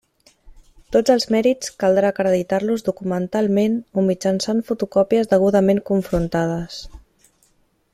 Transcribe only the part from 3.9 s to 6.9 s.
o mitjançant fotocòpies degudament confrontades.